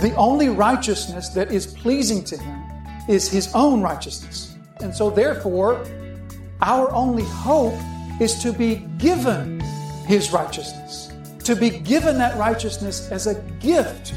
[0.00, 2.62] the only righteousness that is pleasing to Him
[3.08, 4.56] is His own righteousness.
[4.80, 5.84] And so, therefore,
[6.60, 7.74] our only hope
[8.20, 9.60] is to be given
[10.06, 11.12] His righteousness,
[11.44, 14.14] to be given that righteousness as a gift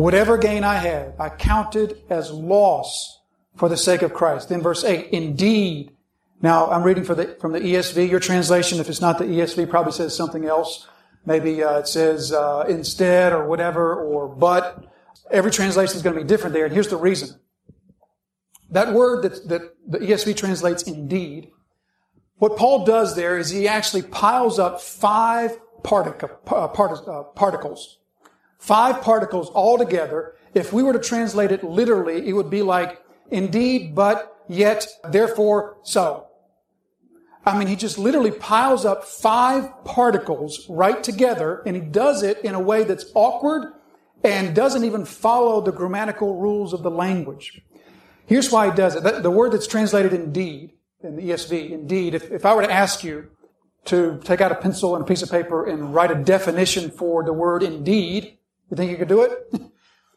[0.00, 3.20] Whatever gain I had, I counted as loss
[3.56, 4.48] for the sake of Christ.
[4.48, 5.92] Then verse 8, indeed.
[6.40, 8.08] Now, I'm reading the, from the ESV.
[8.08, 10.88] Your translation, if it's not the ESV, probably says something else.
[11.26, 14.86] Maybe uh, it says uh, instead or whatever, or but.
[15.30, 17.38] Every translation is going to be different there, and here's the reason.
[18.70, 21.50] That word that, that the ESV translates indeed,
[22.36, 27.99] what Paul does there is he actually piles up five uh, part, uh, particles
[28.60, 30.34] Five particles all together.
[30.52, 35.78] If we were to translate it literally, it would be like, indeed, but, yet, therefore,
[35.82, 36.26] so.
[37.46, 42.44] I mean, he just literally piles up five particles right together, and he does it
[42.44, 43.72] in a way that's awkward
[44.22, 47.62] and doesn't even follow the grammatical rules of the language.
[48.26, 49.22] Here's why he does it.
[49.22, 50.72] The word that's translated indeed,
[51.02, 53.30] in the ESV, indeed, if, if I were to ask you
[53.86, 57.24] to take out a pencil and a piece of paper and write a definition for
[57.24, 58.36] the word indeed,
[58.70, 59.32] you think you could do it?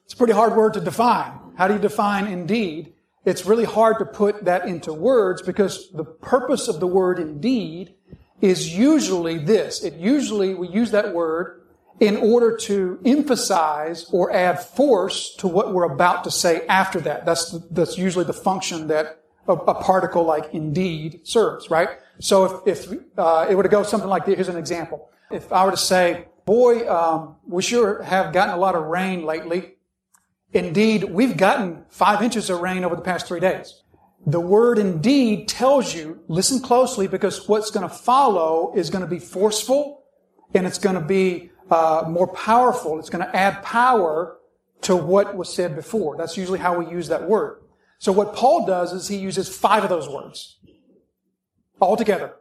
[0.05, 1.39] it's a pretty hard word to define.
[1.57, 2.93] How do you define indeed?
[3.25, 7.95] It's really hard to put that into words because the purpose of the word indeed
[8.41, 9.83] is usually this.
[9.83, 11.61] It usually, we use that word
[11.99, 17.25] in order to emphasize or add force to what we're about to say after that.
[17.25, 21.89] That's, that's usually the function that a, a, particle like indeed serves, right?
[22.19, 25.09] So if, if uh, it were to go something like this, here's an example.
[25.31, 29.25] If I were to say, Boy, um, we sure have gotten a lot of rain
[29.25, 29.75] lately.
[30.52, 33.81] Indeed, we've gotten five inches of rain over the past three days.
[34.26, 39.09] The word indeed tells you, listen closely because what's going to follow is going to
[39.09, 40.04] be forceful
[40.54, 42.99] and it's going to be uh, more powerful.
[42.99, 44.37] It's going to add power
[44.81, 46.15] to what was said before.
[46.17, 47.61] That's usually how we use that word.
[47.99, 50.60] So what Paul does is he uses five of those words
[51.80, 52.33] all together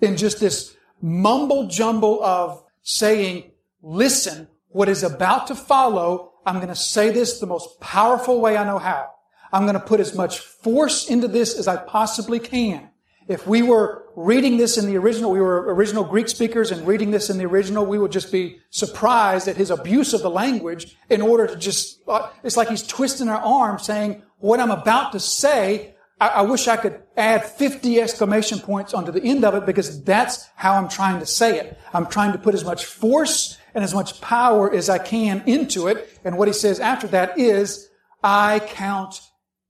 [0.00, 3.50] in just this mumble jumble of saying,
[3.82, 8.56] listen, what is about to follow, I'm going to say this the most powerful way
[8.56, 9.10] I know how.
[9.52, 12.88] I'm going to put as much force into this as I possibly can.
[13.28, 17.10] If we were reading this in the original, we were original Greek speakers and reading
[17.10, 20.96] this in the original, we would just be surprised at his abuse of the language
[21.08, 25.12] in order to just, uh, it's like he's twisting our arm saying, what I'm about
[25.12, 25.91] to say,
[26.22, 30.04] I, I wish I could add 50 exclamation points onto the end of it because
[30.04, 31.76] that's how I'm trying to say it.
[31.92, 35.88] I'm trying to put as much force and as much power as I can into
[35.88, 36.20] it.
[36.24, 37.88] And what he says after that is,
[38.22, 39.20] I count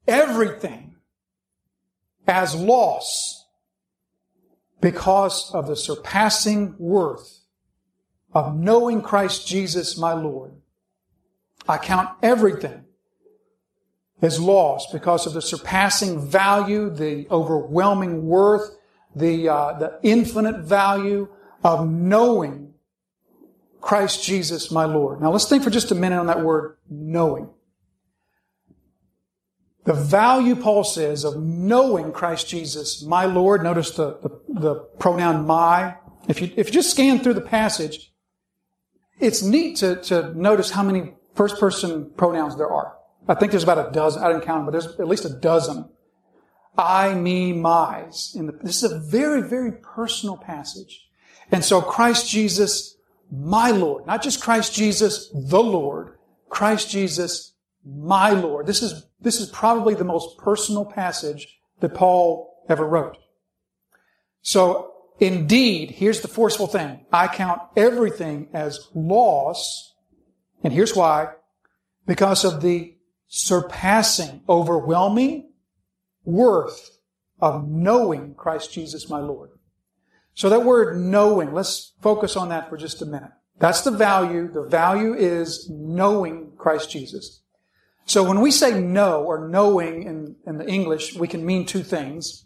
[0.07, 0.97] everything
[2.27, 3.47] as loss
[4.83, 7.45] because of the surpassing worth
[8.35, 10.53] of knowing Christ Jesus my Lord.
[11.67, 12.85] I count everything
[14.23, 18.77] is lost because of the surpassing value, the overwhelming worth,
[19.15, 21.29] the, uh, the infinite value
[21.65, 22.73] of knowing
[23.81, 25.21] Christ Jesus, my Lord.
[25.21, 27.51] Now let's think for just a minute on that word knowing.
[29.85, 33.65] The value, Paul says, of knowing Christ Jesus, my Lord.
[33.65, 35.97] Notice the, the, the pronoun my.
[36.29, 38.13] If you, if you just scan through the passage,
[39.19, 42.97] it's neat to, to notice how many first person pronouns there are.
[43.29, 44.23] I think there's about a dozen.
[44.23, 45.89] I didn't count them, but there's at least a dozen.
[46.77, 48.33] I, me, my's.
[48.33, 51.07] The, this is a very, very personal passage.
[51.51, 52.97] And so Christ Jesus,
[53.31, 56.17] my Lord, not just Christ Jesus, the Lord,
[56.49, 57.53] Christ Jesus,
[57.85, 58.67] my Lord.
[58.67, 63.19] This is, this is probably the most personal passage that Paul ever wrote.
[64.41, 67.05] So indeed, here's the forceful thing.
[67.13, 69.95] I count everything as loss.
[70.65, 71.29] And here's why.
[72.07, 72.95] Because of the
[73.35, 75.49] surpassing, overwhelming
[76.23, 76.99] worth
[77.41, 79.53] of knowing Christ Jesus my Lord.
[80.35, 83.31] So that word knowing, let's focus on that for just a minute.
[83.59, 84.53] That's the value.
[84.53, 87.41] The value is knowing Christ Jesus.
[88.05, 91.83] So when we say know or knowing in, in the English, we can mean two
[91.83, 92.45] things.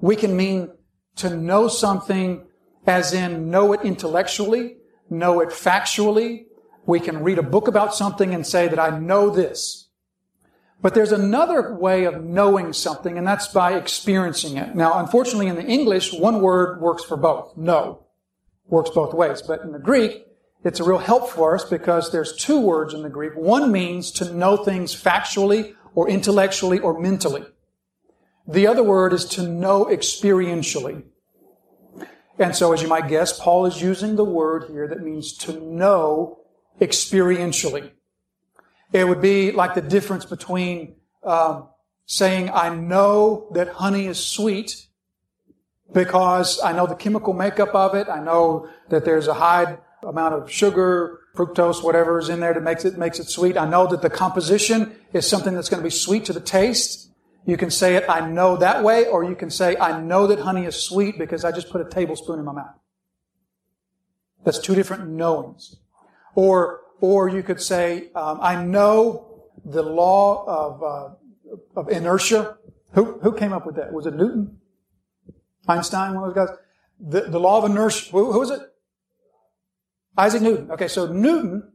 [0.00, 0.70] We can mean
[1.16, 2.46] to know something
[2.86, 4.78] as in know it intellectually,
[5.10, 6.46] know it factually,
[6.86, 9.88] we can read a book about something and say that I know this.
[10.80, 14.74] But there's another way of knowing something, and that's by experiencing it.
[14.74, 17.56] Now, unfortunately, in the English, one word works for both.
[17.56, 18.06] Know
[18.68, 19.42] works both ways.
[19.42, 20.26] But in the Greek,
[20.64, 23.34] it's a real help for us because there's two words in the Greek.
[23.36, 27.44] One means to know things factually or intellectually or mentally.
[28.46, 31.04] The other word is to know experientially.
[32.38, 35.58] And so, as you might guess, Paul is using the word here that means to
[35.58, 36.40] know
[36.80, 37.90] experientially.
[38.92, 41.68] It would be like the difference between um,
[42.06, 44.86] saying, I know that honey is sweet
[45.92, 48.08] because I know the chemical makeup of it.
[48.08, 52.62] I know that there's a high amount of sugar, fructose, whatever is in there that
[52.62, 53.56] makes it, makes it sweet.
[53.56, 57.10] I know that the composition is something that's going to be sweet to the taste.
[57.44, 60.40] You can say it, I know that way, or you can say, I know that
[60.40, 62.74] honey is sweet because I just put a tablespoon in my mouth.
[64.44, 65.76] That's two different knowings.
[66.36, 72.58] Or, or you could say, um, I know the law of, uh, of inertia.
[72.92, 73.92] Who, who came up with that?
[73.92, 74.58] Was it Newton?
[75.66, 76.56] Einstein, one of those guys?
[77.00, 78.12] The, the law of inertia.
[78.12, 78.60] Who, was it?
[80.16, 80.70] Isaac Newton.
[80.70, 81.72] Okay, so Newton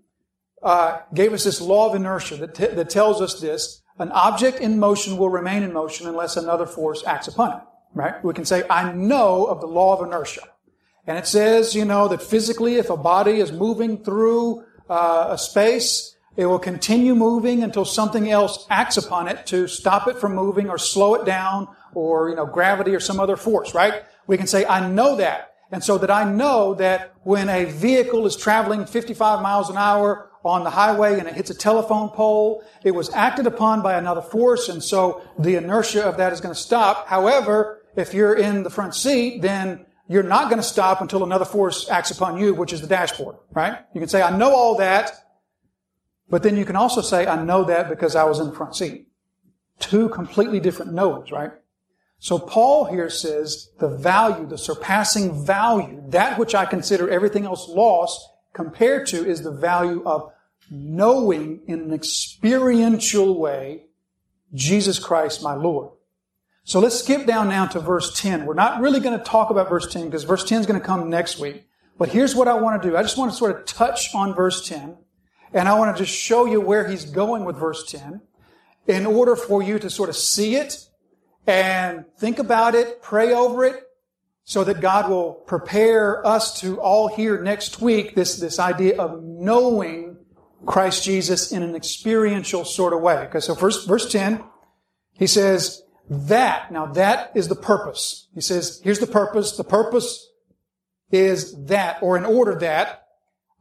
[0.64, 3.82] uh, gave us this law of inertia that, t- that tells us this.
[3.98, 7.64] An object in motion will remain in motion unless another force acts upon it.
[7.94, 8.24] Right?
[8.24, 10.44] We can say, I know of the law of inertia.
[11.08, 15.38] And it says, you know, that physically if a body is moving through uh, a
[15.38, 20.36] space, it will continue moving until something else acts upon it to stop it from
[20.36, 24.04] moving or slow it down or, you know, gravity or some other force, right?
[24.28, 25.56] We can say, I know that.
[25.72, 30.30] And so that I know that when a vehicle is traveling 55 miles an hour
[30.44, 34.22] on the highway and it hits a telephone pole, it was acted upon by another
[34.22, 37.08] force, and so the inertia of that is going to stop.
[37.08, 41.46] However, if you're in the front seat, then you're not going to stop until another
[41.46, 43.80] force acts upon you, which is the dashboard, right?
[43.94, 45.14] You can say, I know all that,
[46.30, 48.76] but then you can also say, I know that because I was in the front
[48.76, 49.08] seat.
[49.80, 51.52] Two completely different knowings, right?
[52.20, 57.70] So Paul here says the value, the surpassing value, that which I consider everything else
[57.70, 58.20] lost
[58.54, 60.34] compared to is the value of
[60.70, 63.86] knowing in an experiential way
[64.54, 65.92] Jesus Christ my Lord.
[66.72, 68.46] So let's skip down now to verse 10.
[68.46, 70.86] We're not really going to talk about verse 10 because verse 10 is going to
[70.86, 71.68] come next week.
[71.98, 72.96] But here's what I want to do.
[72.96, 74.96] I just want to sort of touch on verse 10
[75.52, 78.22] and I want to just show you where he's going with verse 10
[78.88, 80.78] in order for you to sort of see it
[81.46, 83.84] and think about it, pray over it,
[84.46, 89.22] so that God will prepare us to all hear next week this, this idea of
[89.22, 90.16] knowing
[90.66, 93.18] Christ Jesus in an experiential sort of way.
[93.28, 94.42] Okay, so first, verse 10,
[95.12, 98.28] he says, that, now that is the purpose.
[98.36, 99.56] He says, here's the purpose.
[99.56, 100.28] The purpose
[101.12, 103.08] is that, or in order that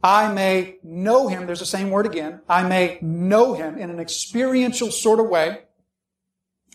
[0.02, 1.46] I may know him.
[1.46, 2.40] There's the same word again.
[2.48, 5.60] I may know him in an experiential sort of way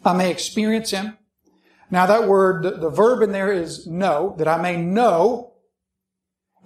[0.06, 1.18] I may experience him.
[1.90, 5.54] Now that word, the, the verb in there is know, that I may know.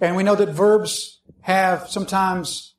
[0.00, 2.69] And we know that verbs have sometimes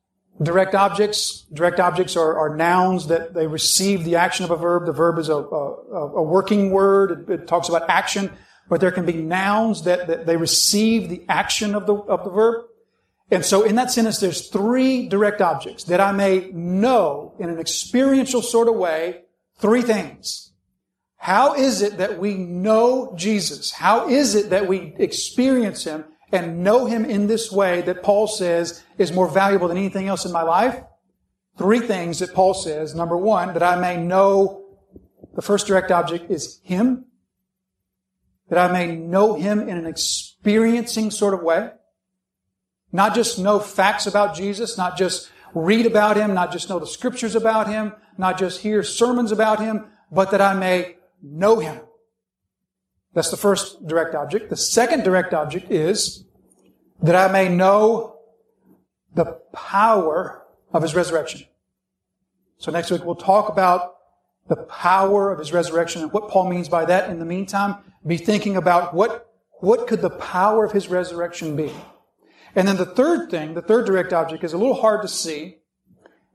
[0.41, 1.45] direct objects.
[1.53, 4.85] Direct objects are, are, nouns that they receive the action of a verb.
[4.85, 7.29] The verb is a, a, a working word.
[7.29, 8.31] It, it, talks about action,
[8.69, 12.29] but there can be nouns that, that they receive the action of the, of the
[12.29, 12.65] verb.
[13.29, 17.59] And so in that sentence, there's three direct objects that I may know in an
[17.59, 19.21] experiential sort of way
[19.59, 20.51] three things.
[21.15, 23.71] How is it that we know Jesus?
[23.71, 28.27] How is it that we experience Him and know Him in this way that Paul
[28.27, 30.81] says is more valuable than anything else in my life?
[31.57, 32.95] Three things that Paul says.
[32.95, 34.65] Number one, that I may know
[35.35, 37.05] the first direct object is Him.
[38.49, 41.71] That I may know Him in an experiencing sort of way.
[42.91, 46.87] Not just know facts about Jesus, not just read about Him, not just know the
[46.87, 51.81] scriptures about Him, not just hear sermons about Him, but that I may know him.
[53.13, 54.49] That's the first direct object.
[54.49, 56.23] The second direct object is
[57.01, 58.19] that I may know
[59.13, 61.45] the power of his resurrection.
[62.57, 63.95] So next week we'll talk about
[64.47, 67.09] the power of his resurrection and what Paul means by that.
[67.09, 67.75] In the meantime,
[68.05, 71.71] be thinking about what, what could the power of his resurrection be?
[72.55, 75.57] And then the third thing, the third direct object is a little hard to see,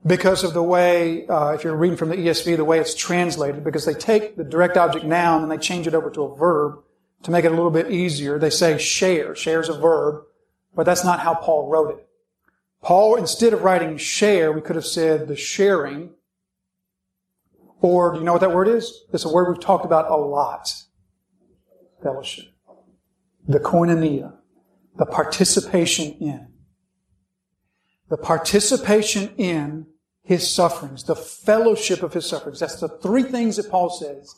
[0.07, 3.63] because of the way, uh, if you're reading from the ESV, the way it's translated,
[3.63, 6.79] because they take the direct object noun and they change it over to a verb
[7.23, 8.39] to make it a little bit easier.
[8.39, 9.35] They say share.
[9.35, 10.23] Share is a verb,
[10.75, 12.07] but that's not how Paul wrote it.
[12.81, 16.11] Paul, instead of writing share, we could have said the sharing.
[17.81, 19.03] Or, do you know what that word is?
[19.13, 20.73] It's a word we've talked about a lot.
[22.01, 22.45] Fellowship.
[23.47, 24.35] The koinonia.
[24.95, 26.47] The participation in.
[28.09, 29.87] The participation in
[30.27, 32.59] his sufferings, the fellowship of his sufferings.
[32.59, 34.35] That's the three things that Paul says.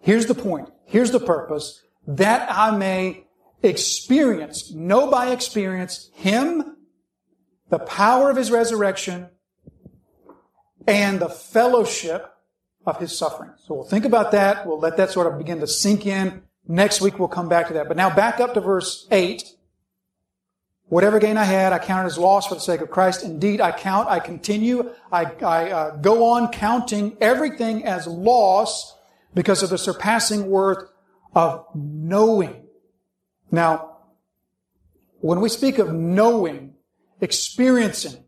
[0.00, 0.70] Here's the point.
[0.84, 1.82] Here's the purpose.
[2.06, 3.26] That I may
[3.60, 6.76] experience, know by experience, him
[7.68, 9.26] the power of his resurrection,
[10.86, 12.32] and the fellowship
[12.86, 13.50] of his suffering.
[13.58, 14.66] So we'll think about that.
[14.66, 16.42] We'll let that sort of begin to sink in.
[16.68, 17.88] Next week we'll come back to that.
[17.88, 19.42] But now back up to verse 8.
[20.88, 23.22] Whatever gain I had, I counted as loss for the sake of Christ.
[23.22, 28.96] Indeed, I count, I continue, I, I uh, go on counting everything as loss
[29.34, 30.88] because of the surpassing worth
[31.34, 32.64] of knowing.
[33.50, 33.98] Now,
[35.20, 36.74] when we speak of knowing,
[37.20, 38.24] experiencing,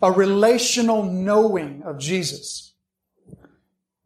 [0.00, 2.72] a relational knowing of Jesus,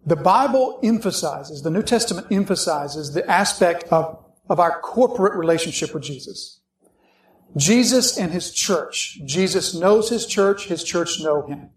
[0.05, 6.02] the Bible emphasizes, the New Testament emphasizes the aspect of, of our corporate relationship with
[6.02, 6.61] Jesus.
[7.55, 9.21] Jesus and his church.
[9.25, 11.71] Jesus knows his church, his church know him.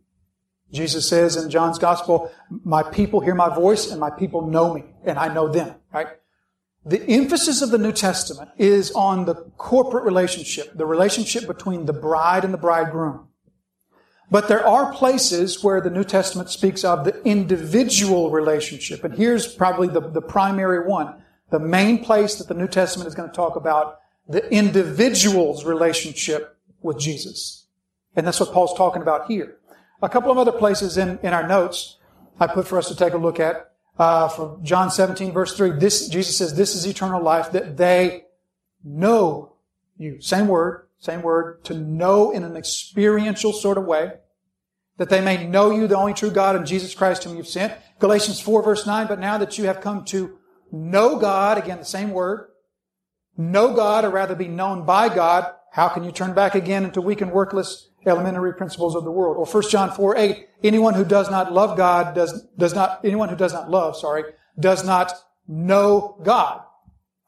[0.72, 2.32] Jesus says in John's gospel,
[2.64, 6.08] my people hear my voice and my people know me and I know them, right?
[6.86, 11.94] The emphasis of the New Testament is on the corporate relationship, the relationship between the
[11.94, 13.28] bride and the bridegroom.
[14.32, 19.04] But there are places where the New Testament speaks of the individual relationship.
[19.04, 21.16] And here's probably the, the primary one.
[21.50, 23.99] The main place that the New Testament is going to talk about
[24.30, 27.66] the individual's relationship with Jesus.
[28.16, 29.58] And that's what Paul's talking about here.
[30.02, 31.98] A couple of other places in, in our notes
[32.40, 33.72] I put for us to take a look at.
[33.98, 38.26] Uh, from John 17 verse 3, this, Jesus says, this is eternal life, that they
[38.84, 39.54] know
[39.98, 40.22] you.
[40.22, 44.14] Same word, same word, to know in an experiential sort of way,
[44.98, 47.74] that they may know you, the only true God, and Jesus Christ whom you've sent.
[48.00, 50.38] Galatians 4 verse 9, but now that you have come to
[50.72, 52.50] know God, again, the same word,
[53.40, 57.02] know God or rather be known by God, how can you turn back again into
[57.02, 59.38] weak and worthless elementary principles of the world?
[59.38, 63.30] Or 1 John 4, 8, anyone who does not love God does, does not, anyone
[63.30, 64.24] who does not love, sorry,
[64.60, 65.14] does not
[65.48, 66.62] know God.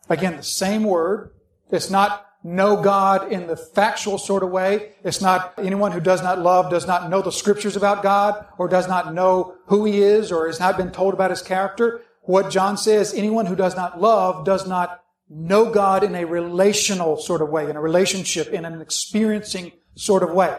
[0.09, 1.31] Again, the same word.
[1.71, 4.93] It's not know God in the factual sort of way.
[5.03, 8.67] It's not anyone who does not love does not know the scriptures about God or
[8.67, 12.01] does not know who he is or has not been told about his character.
[12.23, 15.00] What John says, anyone who does not love does not
[15.33, 20.23] know God in a relational sort of way, in a relationship, in an experiencing sort
[20.23, 20.57] of way.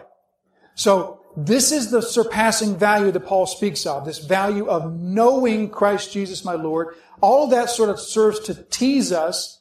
[0.75, 6.13] So this is the surpassing value that Paul speaks of, this value of knowing Christ
[6.13, 6.95] Jesus my Lord.
[7.21, 9.61] All of that sort of serves to tease us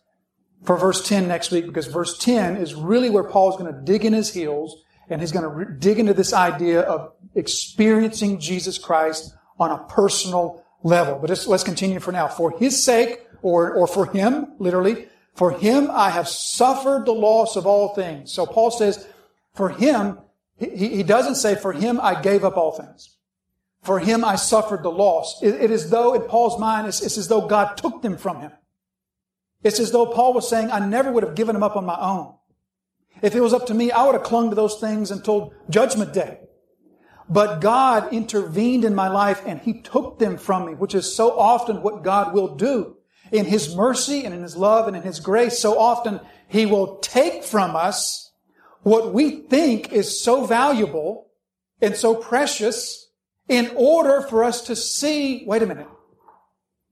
[0.63, 4.05] for verse 10 next week because verse 10 is really where Paul's going to dig
[4.05, 8.77] in his heels and he's going to re- dig into this idea of experiencing Jesus
[8.77, 11.19] Christ on a personal level.
[11.19, 12.27] But let's, let's continue for now.
[12.27, 17.55] For his sake, or, or for him, literally, for him I have suffered the loss
[17.55, 18.31] of all things.
[18.31, 19.07] So Paul says,
[19.55, 20.19] for him,
[20.57, 23.17] he, he doesn't say, for him I gave up all things.
[23.81, 25.41] For him I suffered the loss.
[25.41, 28.41] it, it is though, in Paul's mind, it's, it's as though God took them from
[28.41, 28.51] him.
[29.63, 31.99] It's as though Paul was saying, I never would have given them up on my
[31.99, 32.35] own.
[33.21, 36.13] If it was up to me, I would have clung to those things until judgment
[36.13, 36.39] day.
[37.31, 41.39] But God intervened in my life and He took them from me, which is so
[41.39, 42.97] often what God will do
[43.31, 46.19] in His mercy and in His love and in His grace, so often
[46.49, 48.33] He will take from us
[48.83, 51.27] what we think is so valuable
[51.81, 53.09] and so precious
[53.47, 55.87] in order for us to see, wait a minute,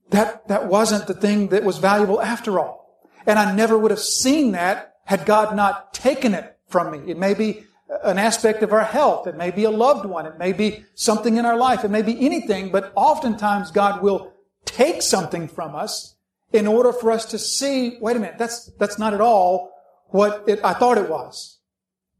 [0.08, 3.10] that, that wasn't the thing that was valuable after all.
[3.26, 7.10] And I never would have seen that had God not taken it from me.
[7.10, 7.66] It may be
[8.04, 9.26] an aspect of our health.
[9.26, 10.26] It may be a loved one.
[10.26, 11.84] It may be something in our life.
[11.84, 14.32] It may be anything, but oftentimes God will
[14.64, 16.14] take something from us
[16.52, 19.72] in order for us to see, wait a minute, that's, that's not at all
[20.08, 21.58] what it, I thought it was.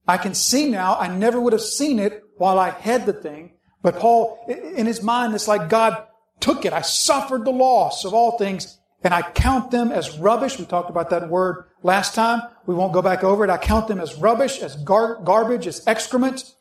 [0.07, 3.53] I can see now, I never would have seen it while I had the thing.
[3.83, 6.07] But Paul, in his mind, it's like God
[6.41, 6.73] took it.
[6.73, 10.59] I suffered the loss of all things and I count them as rubbish.
[10.59, 12.43] We talked about that word last time.
[12.67, 13.51] We won't go back over it.
[13.51, 16.55] I count them as rubbish, as gar- garbage, as excrement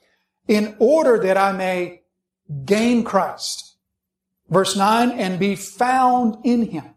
[0.47, 2.01] in order that I may
[2.65, 3.75] gain Christ.
[4.49, 6.95] Verse 9, and be found in Him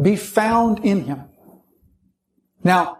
[0.00, 1.24] be found in him.
[2.64, 2.98] Now,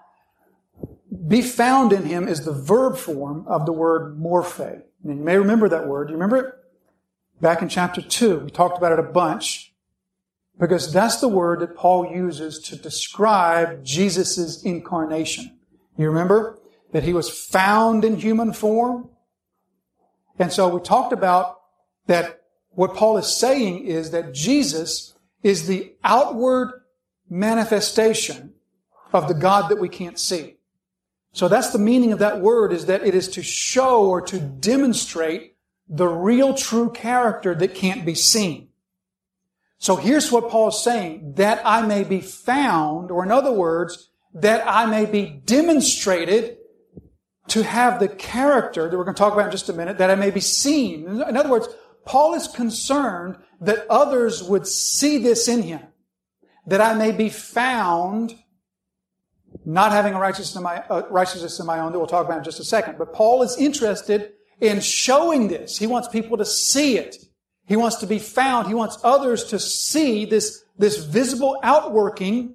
[1.28, 4.82] be found in him is the verb form of the word morphe.
[5.04, 6.08] And you may remember that word.
[6.08, 6.54] Do you remember it?
[7.40, 9.71] Back in chapter 2, we talked about it a bunch
[10.58, 15.58] because that's the word that Paul uses to describe Jesus' incarnation.
[15.96, 16.58] You remember
[16.92, 19.10] that he was found in human form?
[20.38, 21.60] And so we talked about
[22.06, 26.82] that what Paul is saying is that Jesus is the outward
[27.28, 28.54] manifestation
[29.12, 30.56] of the God that we can't see.
[31.32, 34.38] So that's the meaning of that word is that it is to show or to
[34.38, 35.56] demonstrate
[35.88, 38.68] the real true character that can't be seen.
[39.82, 44.10] So here's what Paul is saying, that I may be found, or in other words,
[44.32, 46.58] that I may be demonstrated
[47.48, 50.08] to have the character that we're going to talk about in just a minute, that
[50.08, 51.08] I may be seen.
[51.08, 51.66] In other words,
[52.04, 55.80] Paul is concerned that others would see this in him,
[56.64, 58.36] that I may be found
[59.64, 62.38] not having a righteousness in my, uh, righteousness in my own that we'll talk about
[62.38, 62.98] in just a second.
[62.98, 65.76] But Paul is interested in showing this.
[65.76, 67.16] He wants people to see it.
[67.72, 68.68] He wants to be found.
[68.68, 72.54] He wants others to see this, this visible outworking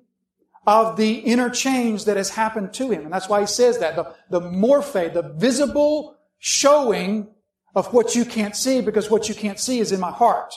[0.68, 3.02] of the inner change that has happened to him.
[3.02, 3.96] And that's why he says that.
[3.96, 7.30] The, the morphe, the visible showing
[7.76, 10.54] of what you can't see because what you can't see is in my heart.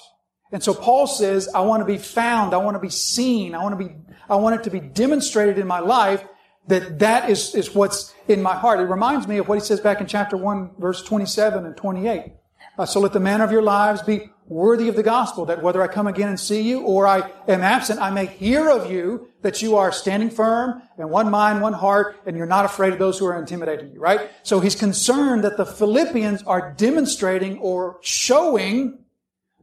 [0.52, 2.52] And so Paul says, I want to be found.
[2.52, 3.54] I want to be seen.
[3.54, 3.94] I want to be,
[4.28, 6.22] I want it to be demonstrated in my life
[6.66, 8.78] that that is, is what's in my heart.
[8.78, 12.34] It reminds me of what he says back in chapter 1, verse 27 and 28.
[12.78, 15.80] Uh, so let the manner of your lives be worthy of the gospel, that whether
[15.80, 19.28] I come again and see you or I am absent, I may hear of you
[19.42, 22.98] that you are standing firm and one mind, one heart, and you're not afraid of
[22.98, 24.28] those who are intimidating you, right?
[24.42, 28.98] So he's concerned that the Philippians are demonstrating or showing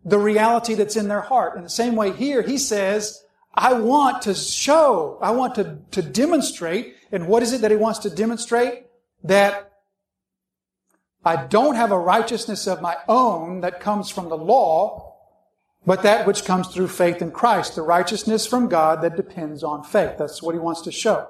[0.06, 1.58] the reality that's in their heart.
[1.58, 3.22] In the same way here, he says,
[3.54, 7.78] I want to show, I want to, to demonstrate, and what is it that he
[7.78, 8.86] wants to demonstrate?
[9.26, 9.67] That
[11.26, 15.16] I don't have a righteousness of my own that comes from the law,
[15.86, 19.84] but that which comes through faith in Christ, the righteousness from God that depends on
[19.84, 20.18] faith.
[20.18, 21.30] That's what he wants to show.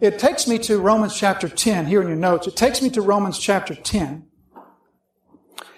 [0.00, 2.46] It takes me to Romans chapter 10, here in your notes.
[2.46, 4.26] It takes me to Romans chapter 10,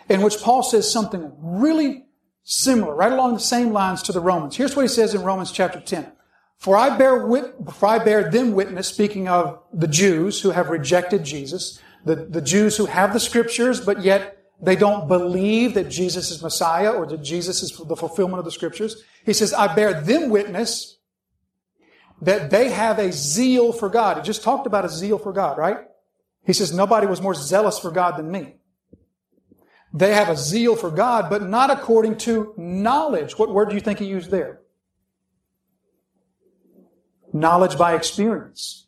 [0.09, 2.07] in which Paul says something really
[2.43, 4.57] similar, right along the same lines to the Romans.
[4.57, 6.11] Here's what he says in Romans chapter 10.
[6.57, 10.71] For I bear, wit- for I bear them witness, speaking of the Jews who have
[10.71, 15.91] rejected Jesus, the, the Jews who have the scriptures, but yet they don't believe that
[15.91, 19.05] Jesus is Messiah or that Jesus is the fulfillment of the scriptures.
[19.27, 20.97] He says, I bear them witness
[22.23, 24.17] that they have a zeal for God.
[24.17, 25.79] He just talked about a zeal for God, right?
[26.45, 28.55] He says, nobody was more zealous for God than me.
[29.93, 33.39] They have a zeal for God, but not according to knowledge.
[33.39, 34.61] What word do you think he used there?
[37.33, 38.87] Knowledge by experience.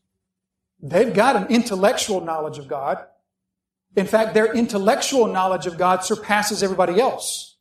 [0.83, 3.05] They've got an intellectual knowledge of God.
[3.97, 7.57] In fact, their intellectual knowledge of God surpasses everybody else.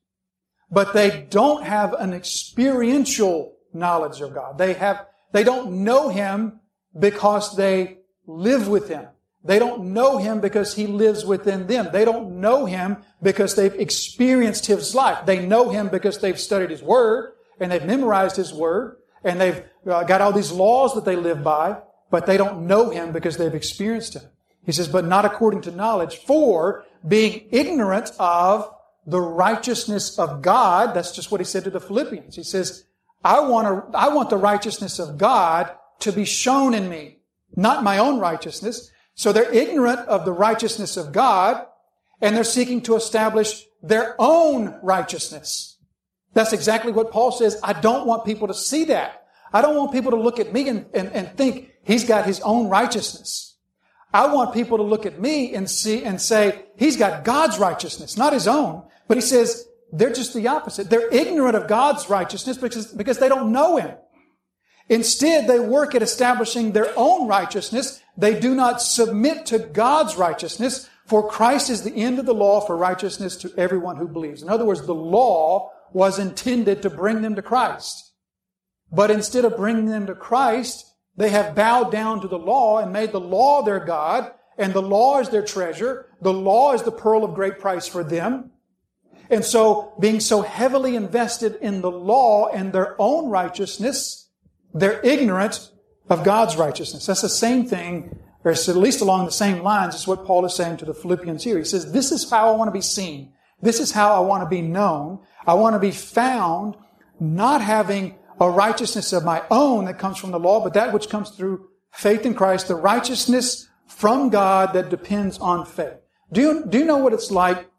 [0.71, 4.57] But they don't have an experiential knowledge of God.
[4.57, 6.59] They have, they don't know Him
[6.97, 9.07] because they live with Him.
[9.43, 11.89] They don't know Him because He lives within them.
[11.91, 15.25] They don't know Him because they've experienced His life.
[15.25, 19.63] They know Him because they've studied His Word and they've memorized His Word and they've
[19.87, 23.37] uh, got all these laws that they live by but they don't know him because
[23.37, 24.23] they've experienced him.
[24.69, 28.71] He says, but not according to knowledge, for being ignorant of
[29.03, 30.93] the righteousness of God.
[30.93, 32.35] That's just what he said to the Philippians.
[32.35, 32.85] He says,
[33.23, 37.17] I want want the righteousness of God to be shown in me,
[37.55, 38.91] not my own righteousness.
[39.15, 41.65] So they're ignorant of the righteousness of God
[42.21, 45.79] and they're seeking to establish their own righteousness.
[46.35, 47.59] That's exactly what Paul says.
[47.63, 49.25] I don't want people to see that.
[49.51, 52.39] I don't want people to look at me and, and, and think he's got his
[52.41, 53.48] own righteousness.
[54.11, 58.17] I want people to look at me and see and say, he's got God's righteousness,
[58.17, 58.83] not his own.
[59.07, 60.89] But he says, they're just the opposite.
[60.89, 63.91] They're ignorant of God's righteousness because, because they don't know him.
[64.87, 68.01] Instead, they work at establishing their own righteousness.
[68.17, 72.61] They do not submit to God's righteousness, for Christ is the end of the law
[72.61, 74.41] for righteousness to everyone who believes.
[74.41, 78.13] In other words, the law was intended to bring them to Christ.
[78.91, 80.88] But instead of bringing them to Christ,
[81.19, 84.81] they have bowed down to the law and made the law their God, and the
[84.81, 86.05] law is their treasure.
[86.21, 88.51] The law is the pearl of great price for them.
[89.29, 94.29] And so, being so heavily invested in the law and their own righteousness,
[94.73, 95.69] they're ignorant
[96.09, 97.05] of God's righteousness.
[97.05, 100.55] That's the same thing, or at least along the same lines, is what Paul is
[100.55, 101.57] saying to the Philippians here.
[101.57, 103.33] He says, This is how I want to be seen.
[103.61, 105.19] This is how I want to be known.
[105.45, 106.77] I want to be found
[107.19, 111.09] not having a righteousness of my own that comes from the law, but that which
[111.09, 115.97] comes through faith in Christ, the righteousness from God that depends on faith.
[116.31, 117.69] Do you, do you know what it's like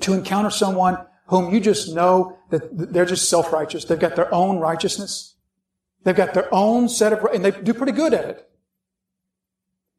[0.00, 3.84] to encounter someone whom you just know that they're just self-righteous?
[3.84, 5.36] They've got their own righteousness.
[6.02, 8.48] They've got their own set of, and they do pretty good at it.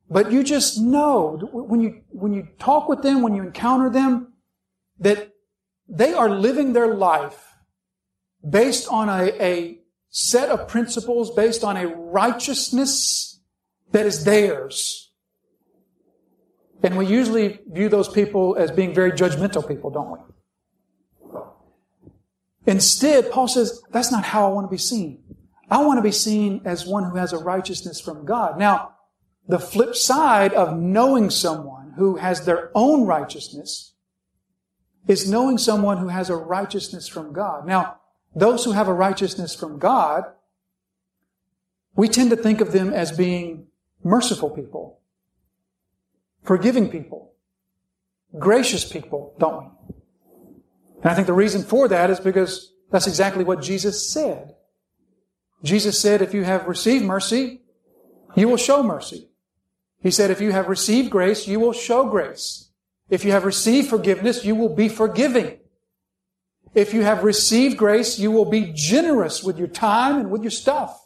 [0.10, 4.34] But you just know when you, when you talk with them, when you encounter them,
[5.00, 5.32] that
[5.88, 7.53] they are living their life
[8.48, 9.80] based on a, a
[10.10, 13.40] set of principles, based on a righteousness
[13.92, 15.12] that is theirs.
[16.84, 20.20] And we usually view those people as being very judgmental people, don't we?
[22.66, 25.24] Instead, Paul says, that's not how I want to be seen.
[25.70, 28.60] I want to be seen as one who has a righteousness from God.
[28.60, 28.96] Now,
[29.48, 33.94] the flip side of knowing someone who has their own righteousness
[35.08, 37.66] is knowing someone who has a righteousness from God.
[37.68, 38.00] Now,
[38.36, 40.24] those who have a righteousness from God,
[41.96, 43.68] we tend to think of them as being
[44.04, 45.00] merciful people,
[46.44, 47.34] forgiving people,
[48.38, 49.96] gracious people, don't we?
[51.04, 54.56] And I think the reason for that is because that's exactly what Jesus said.
[55.64, 57.62] Jesus said, if you have received mercy,
[58.36, 59.30] you will show mercy.
[60.02, 62.70] He said, if you have received grace, you will show grace.
[63.10, 65.60] If you have received forgiveness, you will be forgiving.
[66.74, 70.52] If you have received grace, you will be generous with your time and with your
[70.52, 71.00] stuff.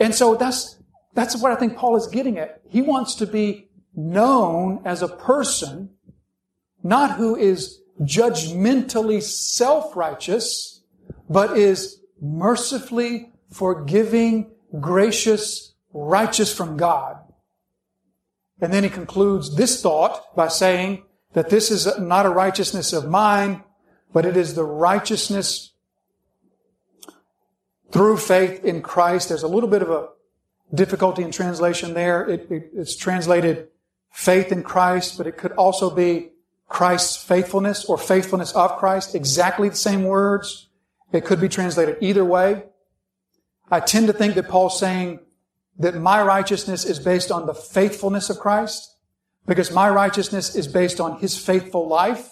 [0.00, 0.76] And so that's,
[1.14, 2.60] that's what I think Paul is getting at.
[2.68, 5.90] He wants to be known as a person,
[6.82, 10.82] not who is judgmentally self-righteous,
[11.28, 14.50] but is mercifully forgiving,
[14.80, 17.16] gracious, righteous from God.
[18.60, 23.08] And then he concludes this thought by saying that this is not a righteousness of
[23.08, 23.62] mine,
[24.16, 25.72] but it is the righteousness
[27.92, 29.28] through faith in Christ.
[29.28, 30.08] There's a little bit of a
[30.74, 32.26] difficulty in translation there.
[32.26, 33.68] It, it, it's translated
[34.10, 36.30] faith in Christ, but it could also be
[36.66, 39.14] Christ's faithfulness or faithfulness of Christ.
[39.14, 40.70] Exactly the same words.
[41.12, 42.62] It could be translated either way.
[43.70, 45.20] I tend to think that Paul's saying
[45.78, 48.96] that my righteousness is based on the faithfulness of Christ
[49.44, 52.30] because my righteousness is based on his faithful life.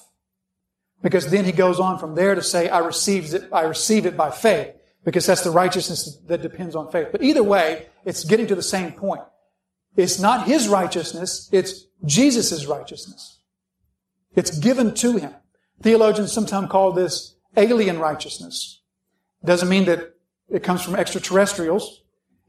[1.02, 4.16] Because then he goes on from there to say, I received it, I received it
[4.16, 7.08] by faith because that's the righteousness that depends on faith.
[7.12, 9.22] But either way, it's getting to the same point.
[9.96, 13.40] It's not his righteousness, it's Jesus' righteousness.
[14.34, 15.34] It's given to him.
[15.82, 18.80] Theologians sometimes call this alien righteousness.
[19.44, 20.14] Doesn't mean that
[20.48, 22.02] it comes from extraterrestrials.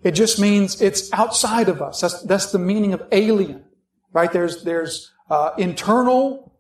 [0.04, 2.02] It just means it's outside of us.
[2.02, 3.64] That's, that's the meaning of alien,
[4.14, 4.32] right?
[4.32, 6.54] There's, there's, uh, internal,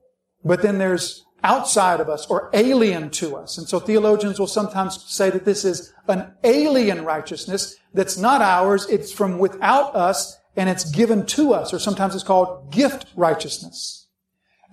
[0.43, 3.57] but then there's outside of us or alien to us.
[3.57, 8.87] And so theologians will sometimes say that this is an alien righteousness that's not ours.
[8.89, 11.71] It's from without us and it's given to us.
[11.73, 14.07] Or sometimes it's called gift righteousness.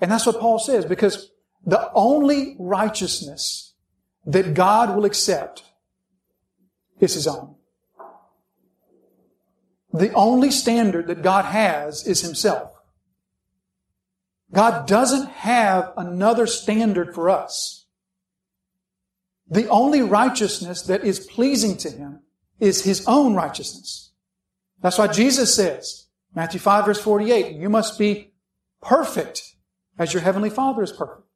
[0.00, 1.30] And that's what Paul says because
[1.64, 3.74] the only righteousness
[4.24, 5.64] that God will accept
[7.00, 7.54] is his own.
[9.92, 12.72] The only standard that God has is himself.
[14.52, 17.86] God doesn't have another standard for us.
[19.48, 22.20] The only righteousness that is pleasing to him
[22.60, 24.12] is his own righteousness.
[24.80, 28.32] That's why Jesus says, Matthew 5 verse 48, you must be
[28.80, 29.54] perfect
[29.98, 31.26] as your heavenly Father is perfect.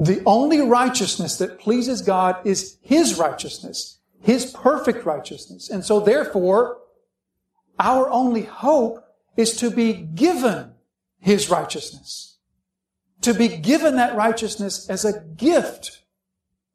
[0.00, 4.00] The only righteousness that pleases God is His righteousness.
[4.20, 5.70] His perfect righteousness.
[5.70, 6.78] And so therefore,
[7.78, 9.04] our only hope
[9.36, 10.73] is to be given
[11.24, 12.38] His righteousness.
[13.22, 16.02] To be given that righteousness as a gift.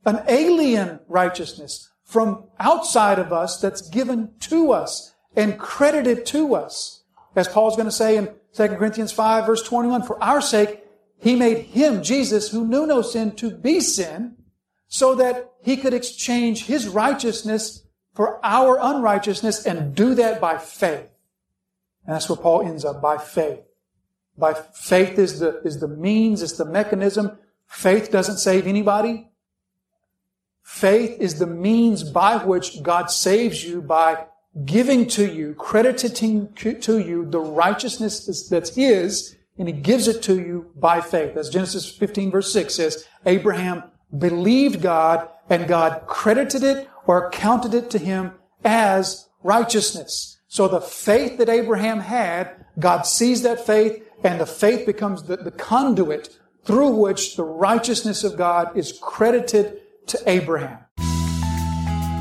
[0.05, 7.03] An alien righteousness from outside of us that's given to us and credited to us.
[7.35, 10.83] As Paul's going to say in 2 Corinthians 5 verse 21, for our sake,
[11.19, 14.35] He made Him, Jesus, who knew no sin, to be sin,
[14.87, 17.83] so that he could exchange his righteousness
[18.15, 21.09] for our unrighteousness and do that by faith.
[22.05, 23.61] And that's where Paul ends up, by faith.
[24.39, 27.37] By faith is the, is the means, it's the mechanism.
[27.67, 29.29] Faith doesn't save anybody.
[30.63, 34.25] Faith is the means by which God saves you by
[34.65, 40.35] giving to you, crediting to you the righteousness that's His, and He gives it to
[40.35, 41.35] you by faith.
[41.35, 43.83] As Genesis 15 verse 6 says, Abraham
[44.17, 50.39] believed God and God credited it or counted it to him as righteousness.
[50.47, 55.37] So the faith that Abraham had, God sees that faith and the faith becomes the,
[55.37, 60.79] the conduit through which the righteousness of God is credited to Abraham.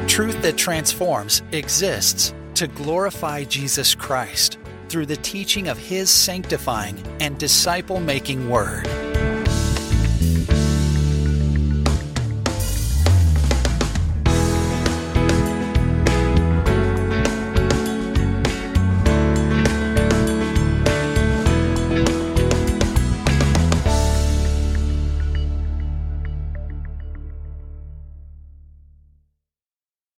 [0.08, 7.38] Truth that transforms exists to glorify Jesus Christ through the teaching of His sanctifying and
[7.38, 8.88] disciple making Word.